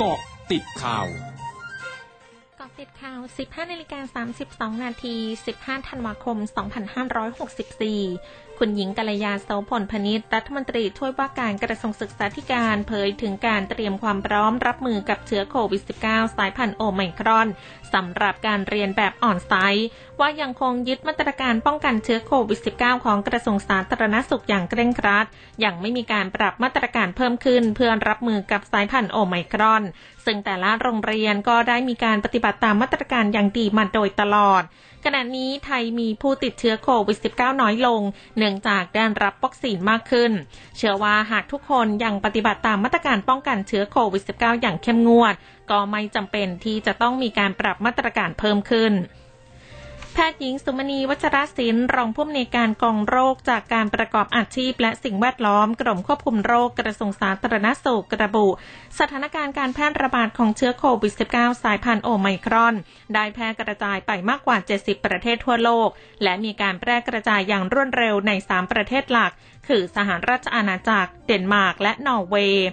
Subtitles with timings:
[0.00, 0.20] เกาะ
[0.52, 1.06] ติดข่าว
[2.56, 4.24] เกาะติดข่าว 15นาฬิกา
[4.74, 5.14] 32 นาที
[5.52, 6.36] 15 ธันวาคม
[7.08, 17.48] 2564 คุณหญิงกัลยาโสพลพนิษฐ์รัฐมนตรีช่วยว่าการกระทรวงศึกษาธิการเผยถึงการเตรียมความพร้อมรับมือกับเชื้อโควิด -19 สายพันธุ์โอไมครอน
[17.94, 19.88] สำหรับการเรียนแบบออนไซต์
[20.20, 25.26] ว่ายังคงยึดมาตรการป้องกันเชื้อโควิด -19 ของกระทรวงสาธารณสุขอย่างเคร่งครัด
[25.64, 29.82] ยังไม่มีการปรับมาตรการเพิ่มขึ้น เพื่อรับมือกับสายพันธุ์โอไมครอน
[30.24, 34.64] ซึ่งแต่ละโรงเรียนก็ได้มีการปฏิบัติตามมาตรการอย่างดีมาโดยตลอด
[35.04, 38.00] ขณะนี้ไทยมีผู้ติดเชื้อโควิด -19 น้อยลง
[38.38, 40.32] เนื่องจากได้รับวัคซีนมากขึ้น
[40.76, 45.34] เชื่อว่าหากทุกคนยังปฏิบัติตามมาตรการป้องกันเชื้อโควิด -19 อย่างเข้มงวด
[45.70, 48.92] ก็ไม่จำเป็นที่จะต้องมีการปรับมาตรการเพิ่มขึ้น
[50.24, 58.46] พทย์หญิงสุมณีวัชรศิลป์รองผู้อำนวยการกองโรคจากการประกอบอาชีพ และสิ่งแวดล้อมกรมควบคุมโรคกระทรวงสาธารณสุขระบุ
[58.98, 62.74] สถานการณ์การแพร่ระบาดของเชื้อโควิด -19 สายพันธุ์โอไมครอน
[63.14, 65.88] ได้แพร่กระจายไปมากกว่า 70 ประเทศทั่วโลก
[66.22, 69.32] และมีการแพร่กระจายอย่างรวดเร็วใน 3 ประเทศหลัก
[69.68, 72.68] คือสหราชอาณาจักร เดนมาร์กและนอร์เวย์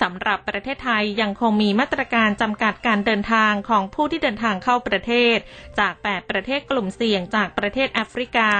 [0.00, 5.36] สำหรับประเทศไทยยังคงมีมาตรการจำกัดการเดินทางของผู้ที่เดินทางเข้าประเทศ
[5.78, 8.50] จาก 8 ประเทศกลุ่มเสี่ยงจากประเทศแอฟริกา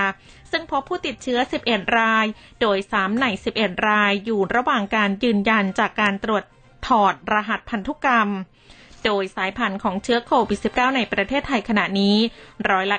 [0.50, 2.26] ซึ่งพบผู้ติดเชื้อ 11 ราย
[2.60, 6.44] โดย 3 ใน 11 รายอยู่ระหว่างการยืนยันจากการตรวจ
[6.86, 8.28] ถอดรหัสพันธุกรรม
[9.04, 12.16] โดยสายพันธุ์ของเชื้อโควิด -19 ในประเทศไทยขณะนี้
[12.70, 12.98] ร้อยละ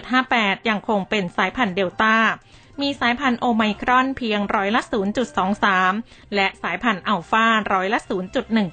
[0.00, 2.16] 99.58 ยังคงเป็นสายพันธุ์เดลต้า
[2.80, 4.82] มีสายพันธุ์โอไมครอนเพียงร้อยละ
[5.58, 7.98] 0.23 และสายพันธุ์อัลฟาร้อยละ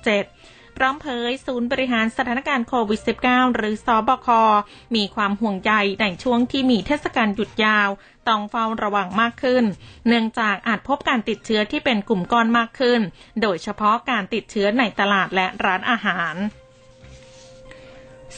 [0.02, 4.28] 0.17 พร้อมเผยศูนย์บริหารสถานการณ์โควิด -19 หรือสอบค
[4.96, 7.90] มีความห่วงใยในช่วงที่มีเทศกาลหยุดยาว
[8.28, 9.64] ต้องเฝ้าระวังมากขึ้น
[10.08, 13.02] เนื่องจากอาจพบการติดเชื้อที่เป็นกลุ่มก้อนมากขึ้น
[13.42, 16.36] โดยเฉพาะการติดเชื้อในตลาดและร้านอาหาร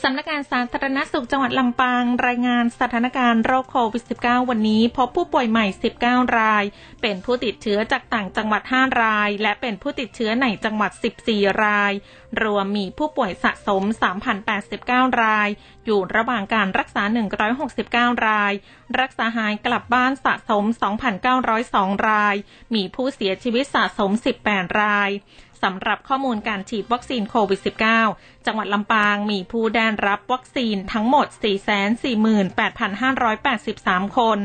[0.01, 5.65] สำนักงานสาธารณสุขจังหวัดลำปาง รายงานสถานการณ์โรคโควิด -19 วันนี้ พบผู้ป่วยใหม่
[5.99, 6.63] 19 ราย
[7.01, 10.91] เป็นผู้ติดเชื้อจากต่างจังหวัด 5 ราย และเป็นผู้ติดเชื้อในจังหวัด
[11.27, 11.93] 14 ราย
[12.43, 13.83] รวมมีผู้ป่วยสะสม
[14.51, 15.49] 3,089 ราย
[15.85, 17.03] อยู่ระหว่างการรักษา
[17.63, 18.53] 169 ราย
[18.99, 20.63] รักษาหายกลับบ้านสะสม
[21.35, 22.35] 2,902 ราย
[22.75, 24.11] มีผู้เสียชีวิตสะสม
[24.45, 25.11] 18 ราย
[25.63, 27.59] สำหรับข้อมูลการฉีดวัคซีนโควิด
[28.05, 31.27] -19 จังหวัดลำปางมีผู้ได้รับวัคซีนทั้งหมด
[32.91, 34.39] 448,583 คน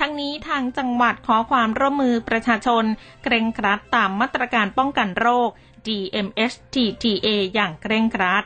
[0.00, 2.84] ทั้งนี้ทางจังหวัดขอความร่วมมือประชาชน
[3.22, 5.50] เคร่งครัดตามมาตรการป้องกันโรค
[5.86, 8.44] DMHTTA อย่างเคร่งครัด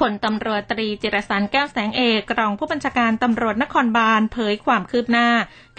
[0.10, 5.28] ลตำรวจตรีจิรสันแก้วแสงเอกรองผู้บัญชาการตำรวจนครบาลเผยความคืบหน้า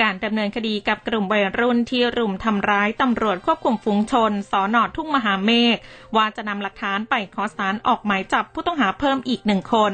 [0.01, 5.77] การดำเนินคดีกับกลุ่มวัยรุ่นที่รุมทำร้ายตำรวจควบคุมฝูงชนสอนอทุ่งมหาเมฆ
[6.15, 9.93] ว่าจะนำหลักฐานไปขอสารออกหมายจับผู้ต้องหาเพิ่มอีกหนึ่งคน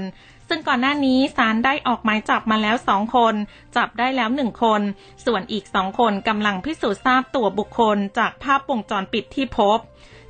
[0.49, 3.35] ซึ่งก่อนหน้านี้ศาลได้ออกหมายจับมาแล้วสองคน
[3.75, 4.81] จับได้แล้วหนึ่งคน
[5.25, 9.79] ส่วนอีกสองคนกำลังพิสูจน์ทราบตัวบุคคลจากภาพวงจรปิดที่พบ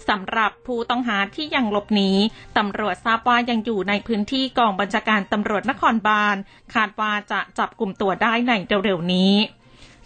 [0.10, 2.12] สำหรับผู้ต้องหาที่ยังหลบหนี
[2.58, 6.36] ตำรวจทราบว่ายังอยู่ในพื้นที่กองบัญชาการตำรวจนครบาล
[6.74, 8.54] คาดว่าจะจับกลุ่มตัวได้ใน
[8.86, 9.34] เร็วๆนี้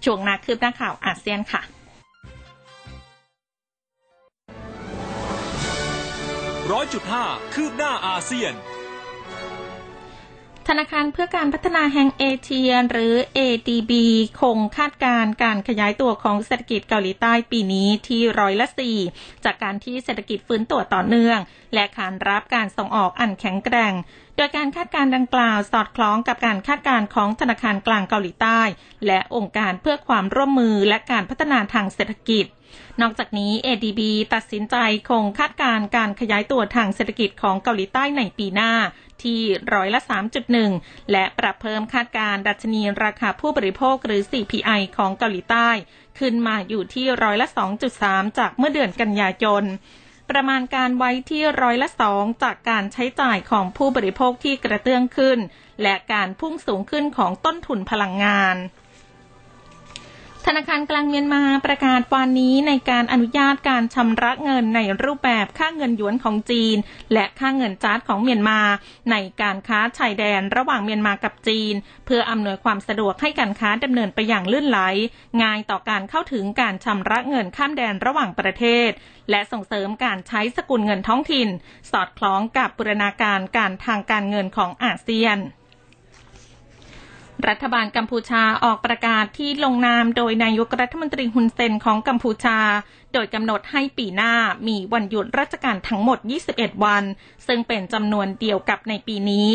[0.03, 1.61] ช่วงนาคืบหน้าข่าวอาเซียนค่ะ
[6.71, 8.53] ร้อยจุดห้าคืบหน้าอาเซียน
[10.74, 13.91] ธนาคารเพื่อการพัฒนาแห่งเอเชียหรือ ADB
[14.41, 18.97] คงคาดการณ์การขยายตัวของเศรษฐกิจเกาหลีใต้ปีนี้ที่ร้อยละสี่
[19.46, 21.40] จากการที่เศรษฐกิจฟื้นตัวต่อเนื่อง
[21.74, 23.94] และขานรับการส่งออกอันแข็งแกร่ง
[24.38, 28.62] โดยการคาดการณ์ดังกล่าวสอดคล้องกับการคาดการณ์ของธนาคารกลางเกาหลีใต้
[29.07, 32.46] และองค์การเพื่อความร่วมมือและการพัฒนาทางเศรษฐกิจ
[33.01, 34.01] นอกจากนี้ ADB
[34.34, 34.75] ตัดสินใจ
[35.09, 38.74] คงคาดการณ์การขยายตัวทางเศรษฐกิจของเกาหลีใต้ในปีหน้า
[39.24, 39.41] ที่
[39.74, 40.02] ร้อยละ
[40.56, 45.69] 3.1 และปรับเพิ่มคาดการณ์ดัชนีราคาผู้บริโภคหรือ CPI ของเกาหลีใต้
[46.19, 47.47] ขึ้นมาอยู่ที่ร้อยละ
[47.94, 49.63] 2.3 จากเมื่อเดือนกันยายน
[50.30, 55.39] ประมาณการไว้ที่ร้อยละสองจากการใช้จ่ายของผู้บริโภคที่กระเตื้องขึ้น
[55.83, 58.56] และการพุ่งสูงขึ้นของต้นทุนพลังงาน
[60.51, 66.78] ธนาคารกลางเมียนมาประกาศวันนี้ในการอนุญาตการชำระเงินในรูปแบบค่าเงินหยวนของจีน
[67.13, 68.60] และค่าเงินจาร์ดของเมียนมา
[69.12, 71.74] ในการค้าชายแดนระหว่างเมียนมากับจีน
[72.06, 74.80] เพื่ออำนวยความสะดวกให้การค้าดำเนินไปอย่างลื่นไหล
[75.42, 78.90] ง่ายต่อการเข้าถึงการชำระเงินข้ามแดนระหว่างประเทศ
[79.30, 81.50] และส่งเสริมการใช้สกุลเงินท้องถิ่น
[81.92, 85.40] สอดคล้องกับบูรณาการการทางการเงินของอาเซียน
[87.47, 92.59] รัฐบาลกัมพูชาออกประกาศที่ลงนามโดยนายกรัฐมนตรีฮุนเซนของกัมพูชา
[93.13, 94.33] โดยกำหนดให้ปีหน้า
[94.68, 96.19] มีวันหยุดราชการทั้งหมด
[96.51, 97.03] 21 วัน
[97.47, 99.50] ซึ่งเป็นจำนวนเดียวกับในปีนี้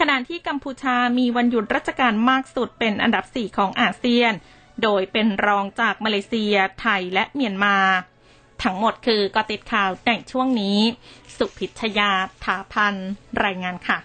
[0.00, 4.32] ขณะที่กัมพูชามีวันหยุดราชการมากสุดเป็นอันดับ 4 ของอาเซียน
[4.82, 7.76] โดยเป็นรองจากมาเลเซีย ไทยและเมียนมา
[8.62, 10.78] ทั้งหมดคือกติดข่าวในช่วงนี้
[11.36, 12.10] สุพิชยา
[12.44, 12.94] ถาพัน
[13.44, 13.98] รายงานค่ะ